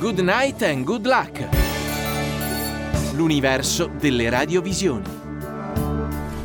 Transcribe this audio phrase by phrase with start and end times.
[0.00, 1.44] Good night and good luck.
[3.16, 5.02] L'universo delle radiovisioni.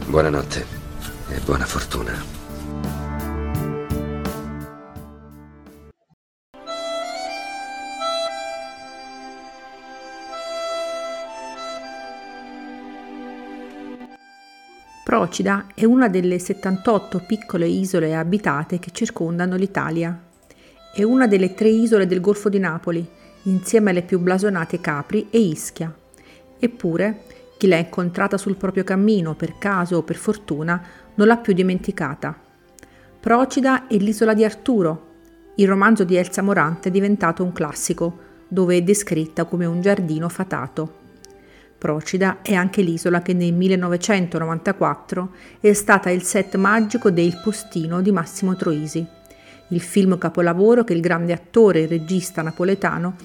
[0.08, 0.66] Buonanotte
[1.30, 2.14] e buona fortuna.
[15.04, 20.20] Procida è una delle 78 piccole isole abitate che circondano l'Italia.
[20.92, 25.40] È una delle tre isole del Golfo di Napoli, insieme alle più blasonate Capri e
[25.40, 25.94] Ischia.
[26.60, 27.24] Eppure,
[27.58, 30.82] chi l'ha incontrata sul proprio cammino per caso o per fortuna
[31.16, 32.38] non l'ha più dimenticata.
[33.20, 35.12] Procida è l'isola di Arturo.
[35.56, 38.18] Il romanzo di Elsa Morante è diventato un classico,
[38.48, 41.02] dove è descritta come un giardino fatato.
[41.78, 48.02] Procida è anche l'isola che nel 1994 è stata il set magico de Il Postino
[48.02, 49.06] di Massimo Troisi,
[49.70, 53.16] il film capolavoro che il grande attore e regista napoletano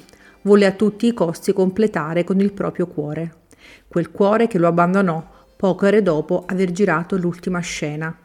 [0.48, 3.34] volle a tutti i costi completare con il proprio cuore,
[3.86, 8.16] quel cuore che lo abbandonò poche ore dopo aver girato l'ultima scena.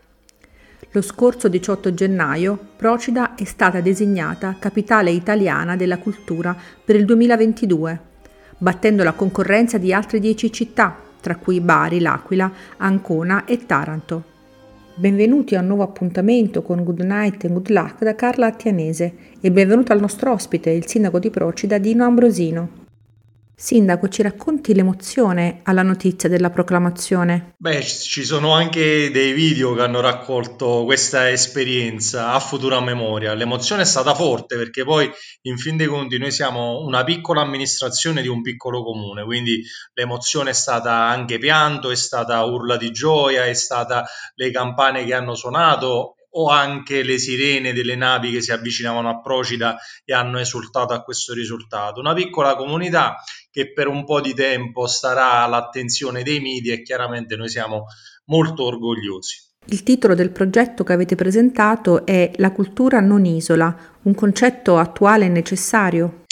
[0.91, 8.11] Lo scorso 18 gennaio Procida è stata designata capitale italiana della cultura per il 2022
[8.57, 14.32] battendo la concorrenza di altre dieci città, tra cui Bari, L'Aquila, Ancona e Taranto.
[14.95, 19.49] Benvenuti a un nuovo appuntamento con Good Night and Good Luck da Carla Attianese e
[19.49, 22.82] benvenuto al nostro ospite, il sindaco di Procida Dino Ambrosino.
[23.63, 27.53] Sindaco, ci racconti l'emozione alla notizia della proclamazione?
[27.57, 33.33] Beh, ci sono anche dei video che hanno raccolto questa esperienza a futura memoria.
[33.33, 35.09] L'emozione è stata forte perché poi,
[35.43, 40.49] in fin dei conti, noi siamo una piccola amministrazione di un piccolo comune, quindi l'emozione
[40.49, 45.35] è stata anche pianto, è stata urla di gioia, è stata le campane che hanno
[45.35, 50.93] suonato o anche le sirene delle navi che si avvicinavano a Procida e hanno esultato
[50.93, 51.99] a questo risultato.
[51.99, 53.17] Una piccola comunità
[53.53, 57.85] che per un po' di tempo starà all'attenzione dei media e chiaramente noi siamo
[58.25, 59.51] molto orgogliosi.
[59.65, 65.25] Il titolo del progetto che avete presentato è La cultura non isola, un concetto attuale
[65.25, 66.23] e necessario.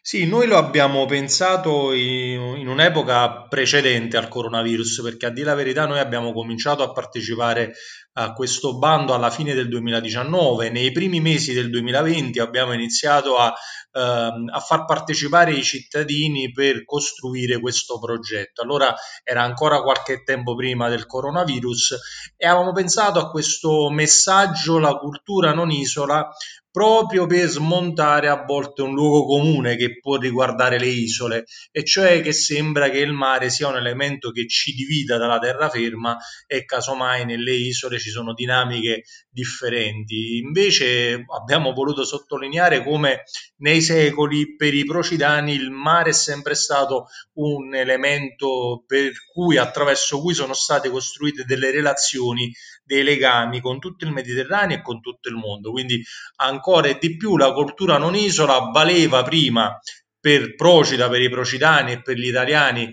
[0.00, 5.84] Sì, noi lo abbiamo pensato in, un'epoca precedente al coronavirus, perché a dire la verità
[5.84, 7.74] noi abbiamo cominciato a partecipare
[8.14, 13.54] a questo bando alla fine del 2019, nei primi mesi del 2020 abbiamo iniziato a,
[13.92, 18.62] ehm, a far partecipare i cittadini per costruire questo progetto.
[18.62, 21.98] Allora era ancora qualche tempo prima del coronavirus
[22.36, 26.28] e avevamo pensato a questo messaggio la cultura non isola
[26.70, 32.20] proprio per smontare a volte un luogo comune che può riguardare le isole, e cioè
[32.20, 37.24] che sembra che il mare sia un elemento che ci divida dalla terraferma e casomai
[37.24, 40.38] nelle isole ci sono dinamiche differenti.
[40.38, 43.24] Invece abbiamo voluto sottolineare come
[43.58, 50.20] nei secoli per i procidani il mare è sempre stato un elemento per cui attraverso
[50.20, 52.52] cui sono state costruite delle relazioni,
[52.84, 55.70] dei legami con tutto il Mediterraneo e con tutto il mondo.
[55.70, 56.02] Quindi
[56.36, 59.78] ancora di più la cultura non isola valeva prima
[60.20, 62.92] per Procida, per i procidani e per gli italiani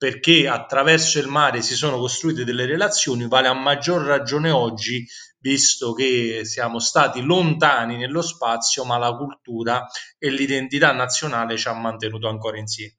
[0.00, 5.06] perché attraverso il mare si sono costruite delle relazioni, vale a maggior ragione oggi,
[5.40, 9.86] visto che siamo stati lontani nello spazio, ma la cultura
[10.18, 12.94] e l'identità nazionale ci hanno mantenuto ancora insieme.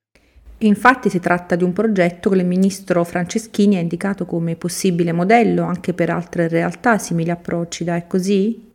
[0.60, 5.64] Infatti si tratta di un progetto che il ministro Franceschini ha indicato come possibile modello
[5.64, 8.71] anche per altre realtà simili a Procida, è così?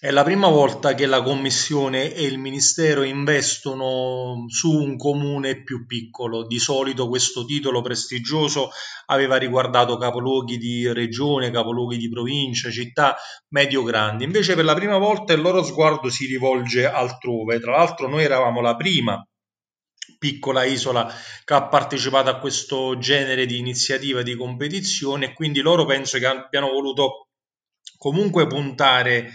[0.00, 5.86] È la prima volta che la Commissione e il Ministero investono su un comune più
[5.86, 6.46] piccolo.
[6.46, 8.70] Di solito questo titolo prestigioso
[9.06, 13.16] aveva riguardato capoluoghi di regione, capoluoghi di provincia, città
[13.48, 14.22] medio-grandi.
[14.22, 17.58] Invece per la prima volta il loro sguardo si rivolge altrove.
[17.58, 19.20] Tra l'altro noi eravamo la prima
[20.16, 21.12] piccola isola
[21.44, 26.68] che ha partecipato a questo genere di iniziativa di competizione quindi loro penso che abbiano
[26.68, 27.28] voluto
[27.98, 29.30] comunque puntare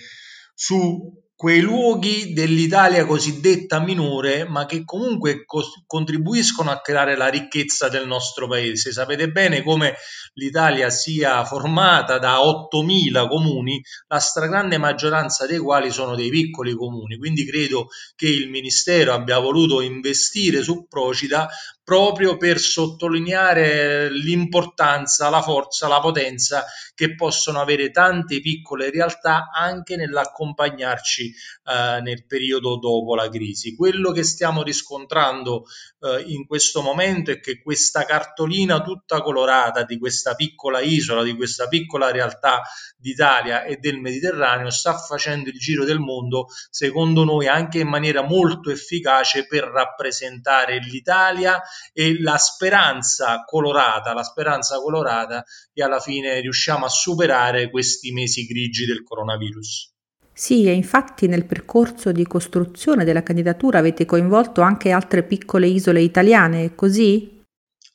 [0.53, 7.89] su quei luoghi dell'Italia cosiddetta minore, ma che comunque co- contribuiscono a creare la ricchezza
[7.89, 8.93] del nostro paese.
[8.93, 9.95] Sapete bene come
[10.35, 17.17] l'Italia sia formata da 8.000 comuni, la stragrande maggioranza dei quali sono dei piccoli comuni.
[17.17, 21.49] Quindi credo che il Ministero abbia voluto investire su Procida
[21.83, 26.63] proprio per sottolineare l'importanza, la forza, la potenza
[26.95, 31.33] che possono avere tante piccole realtà anche nell'accompagnarci
[31.65, 33.75] eh, nel periodo dopo la crisi.
[33.75, 35.65] Quello che stiamo riscontrando
[35.99, 41.35] eh, in questo momento è che questa cartolina tutta colorata di questa piccola isola, di
[41.35, 42.61] questa piccola realtà
[42.95, 48.21] d'Italia e del Mediterraneo sta facendo il giro del mondo, secondo noi anche in maniera
[48.21, 51.61] molto efficace per rappresentare l'Italia
[51.93, 55.43] e la speranza colorata, la speranza colorata
[55.73, 59.91] che alla fine riusciamo a superare questi mesi grigi del coronavirus.
[60.35, 66.01] Sì, e infatti nel percorso di costruzione della candidatura avete coinvolto anche altre piccole isole
[66.01, 67.32] italiane, è così?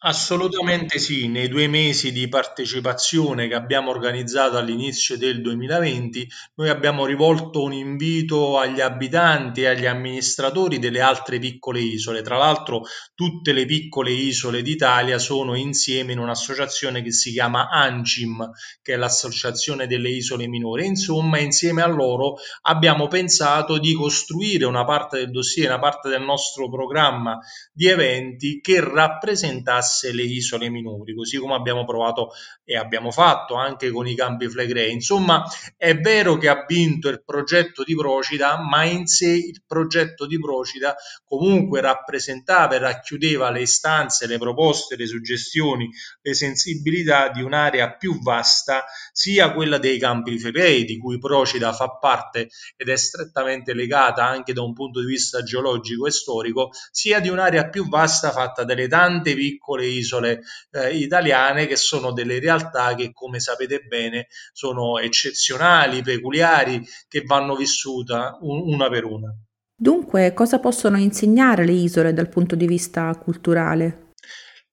[0.01, 7.05] Assolutamente sì, nei due mesi di partecipazione che abbiamo organizzato all'inizio del 2020, noi abbiamo
[7.05, 12.23] rivolto un invito agli abitanti e agli amministratori delle altre piccole isole.
[12.23, 12.85] Tra l'altro
[13.17, 18.97] tutte le piccole isole d'Italia sono insieme in un'associazione che si chiama ANCIM, che è
[18.97, 20.87] l'Associazione delle Isole Minori.
[20.87, 26.23] Insomma, insieme a loro abbiamo pensato di costruire una parte del dossier, una parte del
[26.23, 27.37] nostro programma
[27.73, 32.31] di eventi che rappresentasse includasse le isole minori, così come abbiamo provato
[32.65, 34.93] e abbiamo fatto anche con i campi Flegrei.
[34.93, 35.45] Insomma,
[35.77, 40.39] è vero che ha vinto il progetto di Procida, ma in sé il progetto di
[40.39, 40.95] Procida
[41.25, 45.89] comunque rappresentava e racchiudeva le istanze, le proposte, le suggestioni,
[46.21, 51.91] le sensibilità di un'area più vasta, sia quella dei campi Flegrei, di cui Procida fa
[51.91, 57.21] parte ed è strettamente legata anche da un punto di vista geologico e storico, sia
[57.21, 60.43] di un'area più vasta fatta dalle tante piccole piccole isole
[60.73, 67.55] eh, italiane che sono delle realtà che come sapete bene sono eccezionali, peculiari, che vanno
[67.55, 69.35] vissute un, una per una.
[69.81, 74.08] Dunque, cosa possono insegnare le isole dal punto di vista culturale?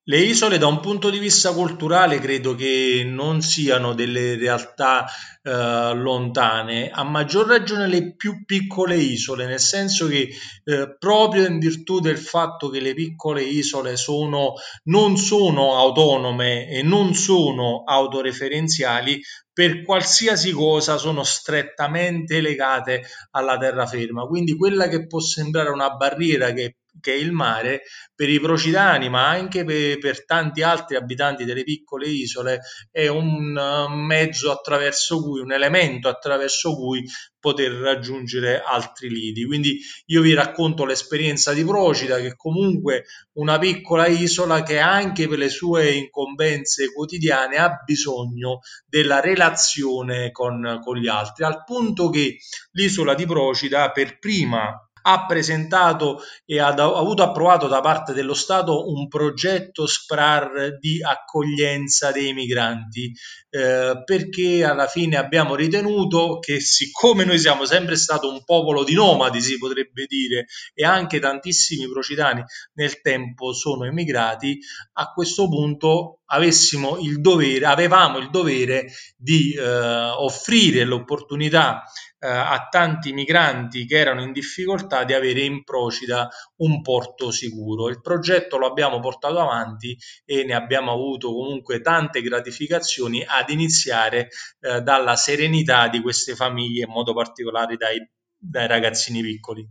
[0.08, 5.04] Le isole da un punto di vista culturale credo che non siano delle realtà
[5.42, 10.30] eh, lontane, a maggior ragione le più piccole isole, nel senso che
[10.64, 14.54] eh, proprio in virtù del fatto che le piccole isole sono,
[14.84, 19.20] non sono autonome e non sono autoreferenziali,
[19.52, 24.28] per qualsiasi cosa sono strettamente legate alla terraferma.
[24.28, 27.84] Quindi quella che può sembrare una barriera che che è il mare,
[28.16, 32.62] per i procidani, ma anche per, per, tanti altri abitanti delle piccole isole,
[32.92, 37.04] è un uh, mezzo attraverso cui, un elemento attraverso cui
[37.40, 39.46] poter raggiungere altri lidi.
[39.46, 39.78] Quindi
[40.08, 43.04] io vi racconto l'esperienza di Procida, che comunque
[43.34, 50.80] una piccola isola che anche per le sue incombenze quotidiane ha bisogno della relazione con,
[50.84, 52.38] con gli altri, al punto che
[52.72, 58.90] l'isola di Procida per prima ha presentato e ha avuto approvato da parte dello Stato
[58.90, 63.12] un progetto SPRAR di accoglienza dei migranti,
[63.50, 68.96] eh, perché alla fine abbiamo ritenuto che siccome noi siamo sempre stato un popolo di
[68.96, 72.44] nomadi, si potrebbe dire, e anche tantissimi procidani
[72.74, 74.58] nel tempo sono emigrati,
[74.94, 81.84] a questo punto avessimo il dovere, avevamo il dovere di eh, offrire l'opportunità
[82.20, 87.90] eh, a tanti migranti che erano in difficoltà di avere in Procida un porto sicuro.
[87.90, 94.30] Il progetto lo abbiamo portato avanti e ne abbiamo avuto comunque tante gratificazioni ad iniziare
[94.62, 97.98] eh, dalla serenità di queste famiglie, in modo particolare dai,
[98.38, 99.68] dai ragazzini piccoli.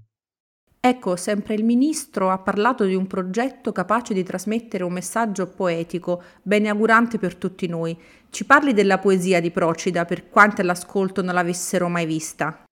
[0.86, 6.22] Ecco, sempre il ministro ha parlato di un progetto capace di trasmettere un messaggio poetico,
[6.42, 7.98] beneaugurante per tutti noi.
[8.28, 12.64] Ci parli della poesia di Procida per quanti all'ascolto non l'avessero mai vista.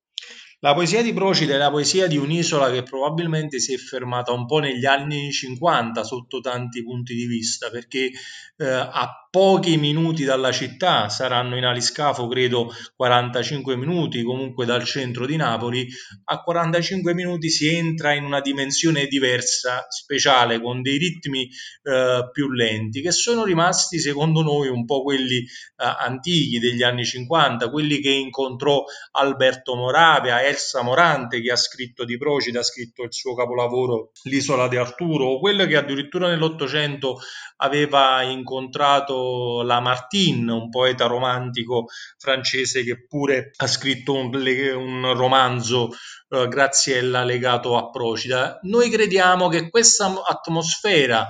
[0.61, 4.45] La poesia di Procida è la poesia di un'isola che probabilmente si è fermata un
[4.45, 8.11] po' negli anni 50 sotto tanti punti di vista, perché
[8.59, 15.25] eh, a pochi minuti dalla città, saranno in aliscafo credo 45 minuti, comunque dal centro
[15.25, 15.89] di Napoli,
[16.25, 21.49] a 45 minuti si entra in una dimensione diversa, speciale, con dei ritmi
[21.83, 25.47] eh, più lenti, che sono rimasti secondo noi un po' quelli eh,
[25.77, 32.19] antichi degli anni 50, quelli che incontrò Alberto Moravia, Elsa Morante che ha scritto di
[32.19, 37.19] Procida, ha scritto il suo capolavoro L'isola di Arturo, o quello che addirittura nell'Ottocento
[37.57, 39.22] aveva incontrato
[39.65, 41.87] Lamartine, un poeta romantico
[42.19, 45.91] francese che pure ha scritto un, un romanzo
[46.29, 48.59] eh, Graziella legato a Procida.
[48.63, 51.29] Noi crediamo che questa atmosfera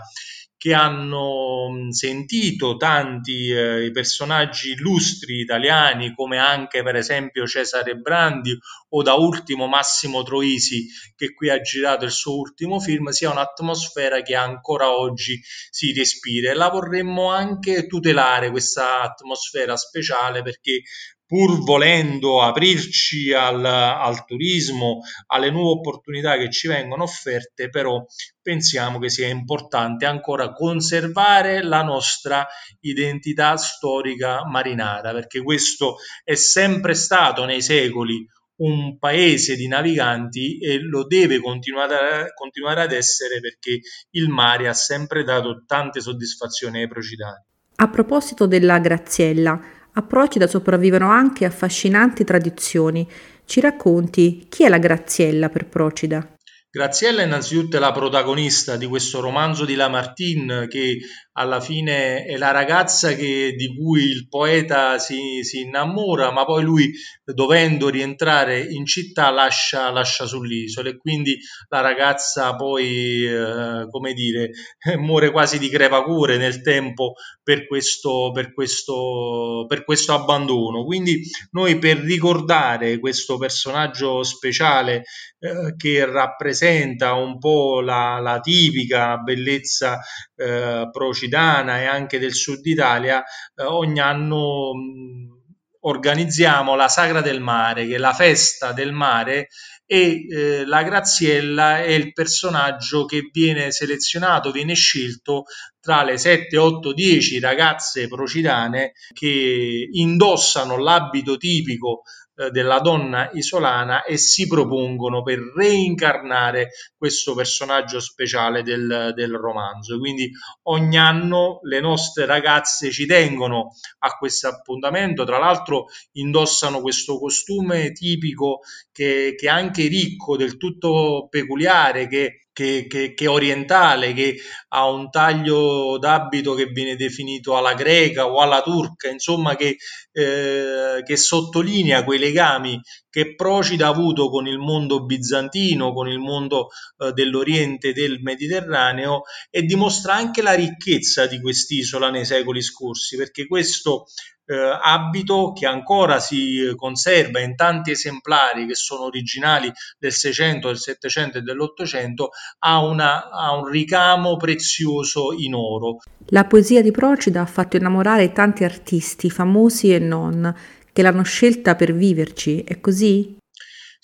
[0.62, 8.56] che hanno sentito tanti eh, personaggi illustri italiani come anche per esempio Cesare Brandi
[8.90, 14.22] o da ultimo Massimo Troisi che qui ha girato il suo ultimo film sia un'atmosfera
[14.22, 16.52] che ancora oggi si respira.
[16.52, 20.82] E la vorremmo anche tutelare questa atmosfera speciale perché
[21.32, 28.04] pur volendo aprirci al, al turismo, alle nuove opportunità che ci vengono offerte, però
[28.42, 32.46] pensiamo che sia importante ancora conservare la nostra
[32.80, 40.80] identità storica marinara, perché questo è sempre stato nei secoli un paese di naviganti e
[40.80, 46.88] lo deve continuare, continuare ad essere perché il mare ha sempre dato tante soddisfazioni ai
[46.88, 47.42] procidani.
[47.74, 53.06] A proposito della Graziella, a Procida sopravvivono anche affascinanti tradizioni.
[53.44, 56.36] Ci racconti chi è la Graziella per Procida?
[56.70, 61.00] Graziella innanzitutto è la protagonista di questo romanzo di Lamartine che
[61.34, 66.62] alla fine è la ragazza che, di cui il poeta si, si, innamora, ma poi
[66.62, 66.92] lui
[67.24, 74.50] dovendo rientrare in città lascia, lascia sull'isola e quindi la ragazza poi, eh, come dire,
[74.98, 80.84] muore quasi di crepature nel tempo per questo, per, questo, per questo abbandono.
[80.84, 81.22] Quindi
[81.52, 85.04] noi per ricordare questo personaggio speciale
[85.38, 89.98] eh, che rappresenta un po' la, la tipica bellezza
[90.42, 93.22] eh, procidana e anche del sud Italia,
[93.54, 95.32] eh, ogni anno mh,
[95.80, 99.48] organizziamo la Sagra del Mare, che è la festa del mare
[99.86, 105.44] e eh, la Graziella è il personaggio che viene selezionato, viene scelto
[105.82, 112.02] tra le 7, 8, 10 ragazze procidane che indossano l'abito tipico
[112.36, 119.98] eh, della donna isolana e si propongono per reincarnare questo personaggio speciale del, del romanzo.
[119.98, 120.30] Quindi
[120.68, 127.90] ogni anno le nostre ragazze ci tengono a questo appuntamento, tra l'altro indossano questo costume
[127.90, 128.60] tipico
[128.92, 134.36] che, che è anche ricco, del tutto peculiare, che che, che, che, orientale, che
[134.68, 139.76] ha un taglio d'abito che viene definito alla greca o alla turca, insomma che,
[140.12, 146.18] eh, che sottolinea quei legami che Procida ha avuto con il mondo bizantino, con il
[146.18, 146.68] mondo
[146.98, 153.46] eh, dell'Oriente del Mediterraneo e dimostra anche la ricchezza di quest'isola nei secoli scorsi, perché
[153.46, 154.06] questo
[154.52, 160.78] eh, abito che ancora si conserva in tanti esemplari che sono originali del 600, del
[160.78, 162.30] 700 e dell'Ottocento
[162.60, 165.98] ha, una, ha un ricamo prezioso in oro.
[166.26, 170.54] La poesia di Procida ha fatto innamorare tanti artisti, famosi e non,
[170.92, 173.40] che l'hanno scelta per viverci, è così?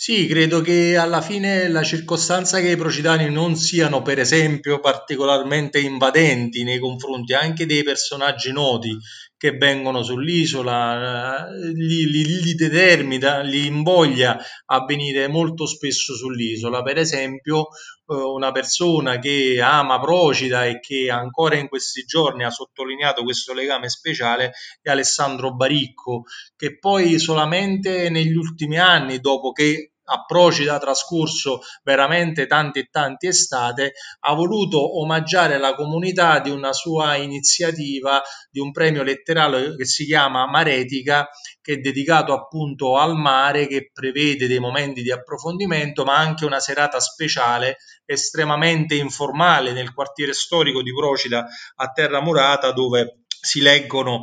[0.01, 5.81] Sì, credo che alla fine la circostanza che i procidani non siano, per esempio, particolarmente
[5.81, 8.97] invadenti nei confronti anche dei personaggi noti
[9.39, 16.83] che vengono sull'isola, eh, li, li, li, determina, li invoglia a venire molto spesso sull'isola.
[16.83, 17.69] Per esempio,
[18.09, 23.55] eh, una persona che ama Procida e che ancora in questi giorni ha sottolineato questo
[23.55, 24.53] legame speciale
[24.83, 26.25] è Alessandro Baricco,
[26.57, 33.29] che poi solamente negli ultimi anni, dopo che a Procida trascorso veramente tante e tante
[33.29, 39.85] estate, ha voluto omaggiare la comunità di una sua iniziativa, di un premio letterario che
[39.85, 41.29] si chiama Maretica,
[41.61, 46.61] che è dedicato appunto al mare, che prevede dei momenti di approfondimento, ma anche una
[46.61, 51.47] serata speciale estremamente informale nel quartiere storico di Procida
[51.77, 54.23] a Terra Murata, dove si leggono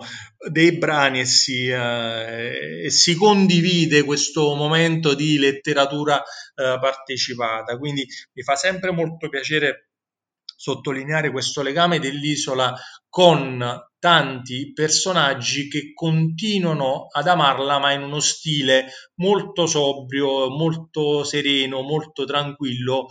[0.49, 7.77] dei brani e si, eh, e si, condivide questo momento di letteratura eh, partecipata.
[7.77, 9.89] Quindi mi fa sempre molto piacere
[10.57, 12.73] sottolineare questo legame dell'isola
[13.09, 13.63] con
[13.99, 22.25] tanti personaggi che continuano ad amarla ma in uno stile molto sobrio, molto sereno, molto
[22.25, 23.07] tranquillo,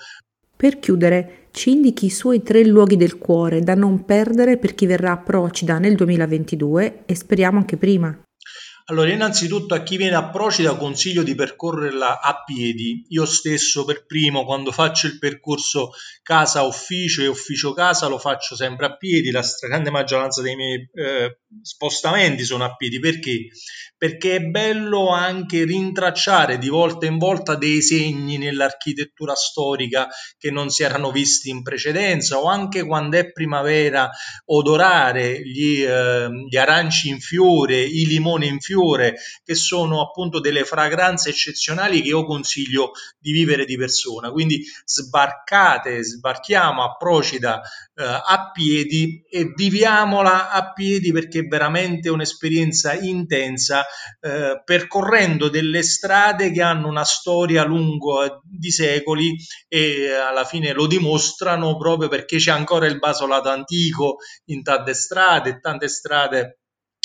[0.64, 4.86] per chiudere, ci indichi i suoi tre luoghi del cuore da non perdere per chi
[4.86, 8.18] verrà a Procida nel 2022 e speriamo anche prima.
[8.88, 13.06] Allora, innanzitutto a chi viene a Procida consiglio di percorrerla a piedi.
[13.08, 18.96] Io stesso per primo, quando faccio il percorso casa-ufficio e ufficio-casa, lo faccio sempre a
[18.98, 19.30] piedi.
[19.30, 22.98] La stragrande maggioranza dei miei eh, spostamenti sono a piedi.
[22.98, 23.46] Perché?
[23.96, 30.68] Perché è bello anche rintracciare di volta in volta dei segni nell'architettura storica che non
[30.68, 34.10] si erano visti in precedenza o anche quando è primavera
[34.44, 39.14] odorare gli, eh, gli aranci in fiore, i limoni in fiore fiore,
[39.44, 44.30] che sono appunto delle fragranze eccezionali che io consiglio di vivere di persona.
[44.30, 47.60] Quindi sbarcate, sbarchiamo a Procida
[47.94, 53.84] eh, a piedi e viviamola a piedi perché è veramente un'esperienza intensa,
[54.20, 59.36] eh, percorrendo delle strade che hanno una storia lunga eh, di secoli
[59.68, 64.16] e alla fine lo dimostrano proprio perché c'è ancora il basolato antico
[64.46, 66.58] in tante strade, tante strade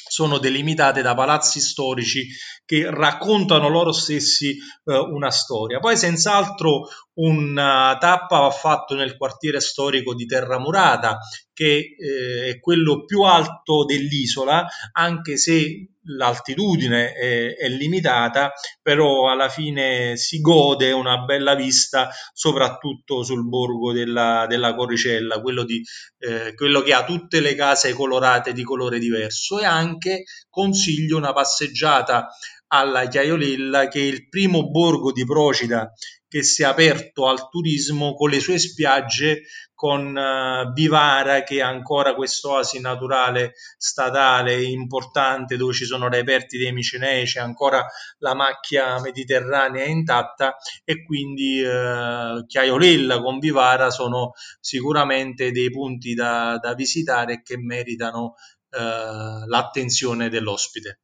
[0.10, 2.28] sono delimitate da palazzi storici
[2.66, 5.80] che raccontano loro stessi eh, una storia.
[5.80, 6.88] Poi senz'altro
[7.20, 11.18] una tappa va fatto nel quartiere storico di Terramurata,
[11.54, 19.50] che eh, è quello più alto dell'isola, anche se l'altitudine è, è, limitata, però alla
[19.50, 25.84] fine si gode una bella vista soprattutto sul borgo della, della Corricella, quello, di,
[26.20, 31.34] eh, quello che ha tutte le case colorate di colore diverso e anche consiglio una
[31.34, 32.30] passeggiata
[32.70, 35.92] alla Chiaiolella che è il primo borgo di Procida
[36.30, 39.42] che si è aperto al turismo con le sue spiagge,
[39.74, 46.72] con uh, Bivara che è ancora quest'oasi naturale statale importante dove ci sono reperti dei
[46.72, 47.84] micenei, c'è ancora
[48.20, 56.60] la macchia mediterranea intatta e quindi uh, Chiaiolella con Bivara sono sicuramente dei punti da,
[56.62, 58.36] da visitare che meritano
[58.70, 61.00] uh, l'attenzione dell'ospite.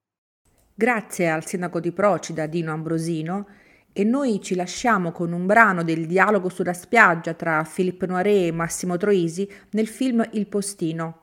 [0.77, 3.47] Grazie al sindaco di Procida, Dino Ambrosino,
[3.93, 8.51] e noi ci lasciamo con un brano del dialogo sulla spiaggia tra Philippe Noiret e
[8.51, 11.19] Massimo Troisi nel film Il Postino.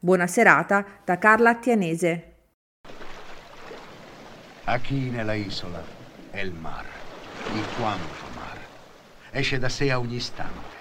[0.00, 2.32] Buona serata da Carla Attianese.
[4.64, 5.80] Aquí nella isola
[6.30, 6.88] è il mare,
[7.54, 8.60] il quanto mare.
[9.30, 10.74] Esce da sé a ogni istante.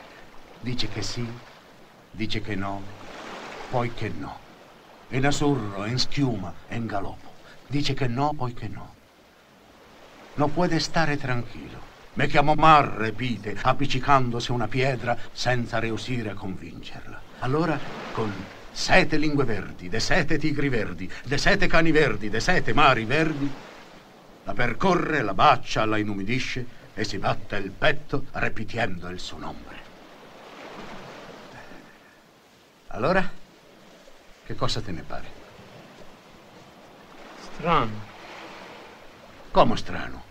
[0.61, 1.27] Dice che sì,
[2.09, 2.81] dice che no,
[3.69, 4.39] poi che no.
[5.09, 7.24] In azzurro, in schiuma, in galoppo.
[7.67, 8.93] Dice che no, poi che no.
[10.35, 11.93] No puede stare tranquillo.
[12.13, 17.21] Me chiamo Mar, repite, appiccicandosi una pietra senza riuscire a convincerla.
[17.39, 17.77] Allora,
[18.11, 18.31] con
[18.71, 23.53] sette lingue verdi, de sette tigri verdi, de sette cani verdi, de sette mari verdi,
[24.43, 29.83] la percorre, la bacia, la inumidisce e si batte il petto ripetendo il suo nome.
[32.87, 33.29] Allora,
[34.45, 35.44] che cosa te ne pare?
[37.57, 37.91] Strano.
[39.51, 40.23] Come strano?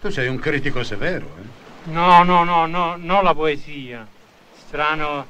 [0.00, 1.90] Tu sei un critico severo, eh?
[1.90, 4.06] No, no, no, no, non la poesia.
[4.56, 5.26] Strano.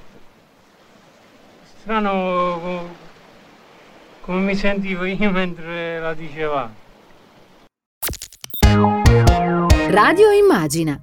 [1.81, 2.89] Strano
[4.21, 6.73] come mi sentivo io mentre la diceva.
[9.89, 11.01] Radio Immagina